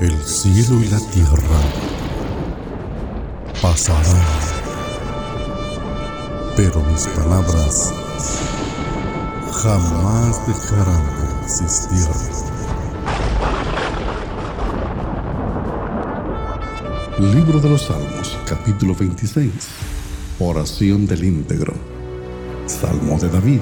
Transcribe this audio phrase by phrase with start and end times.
[0.00, 1.60] El cielo y la tierra
[3.60, 4.24] pasarán,
[6.56, 7.92] pero mis palabras
[9.62, 12.06] jamás dejarán de existir.
[17.18, 19.52] Libro de los Salmos, capítulo 26.
[20.38, 21.74] Oración del íntegro.
[22.64, 23.60] Salmo de David.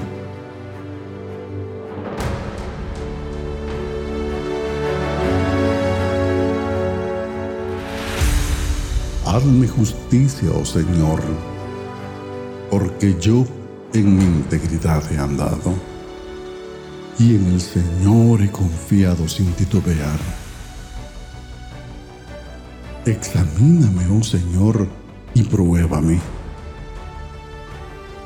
[9.31, 11.21] Hazme justicia, oh Señor,
[12.71, 13.45] porque yo
[13.93, 15.75] en mi integridad he andado,
[17.19, 20.19] y en el Señor he confiado sin titubear.
[23.05, 24.87] Examíname, oh Señor,
[25.35, 26.19] y pruébame.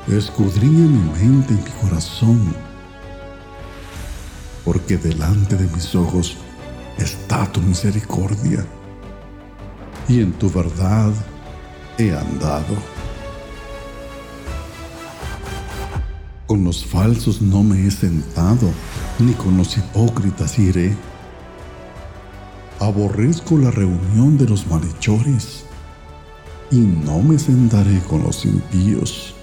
[0.08, 2.54] Escudriña mi mente y mi corazón,
[4.64, 6.38] porque delante de mis ojos
[6.96, 8.64] está tu misericordia
[10.08, 11.12] y en tu verdad
[11.98, 12.76] he andado.
[16.46, 18.70] Con los falsos no me he sentado,
[19.18, 20.94] ni con los hipócritas iré.
[22.80, 25.64] Aborrezco la reunión de los malhechores,
[26.70, 29.34] y no me sentaré con los impíos.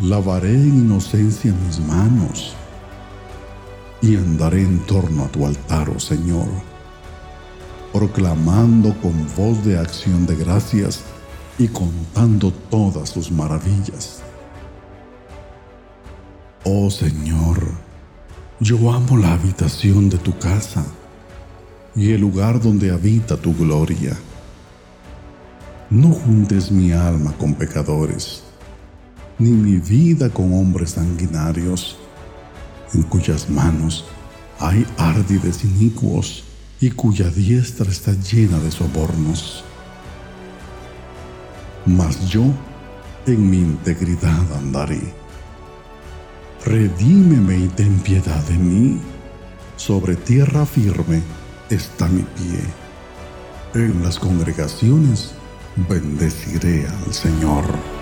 [0.00, 2.54] Lavaré en inocencia mis manos,
[4.00, 6.71] y andaré en torno a tu altar, oh Señor
[7.92, 11.02] proclamando con voz de acción de gracias
[11.58, 14.22] y contando todas sus maravillas.
[16.64, 17.58] Oh Señor,
[18.60, 20.84] yo amo la habitación de tu casa
[21.94, 24.16] y el lugar donde habita tu gloria.
[25.90, 28.42] No juntes mi alma con pecadores,
[29.38, 31.98] ni mi vida con hombres sanguinarios,
[32.94, 34.06] en cuyas manos
[34.58, 36.44] hay árdides inicuos
[36.82, 39.62] y cuya diestra está llena de sobornos.
[41.86, 42.42] Mas yo
[43.24, 45.00] en mi integridad andaré.
[46.66, 49.00] Redímeme y ten piedad de mí.
[49.76, 51.22] Sobre tierra firme
[51.70, 52.60] está mi pie.
[53.74, 55.34] En las congregaciones
[55.88, 58.01] bendeciré al Señor.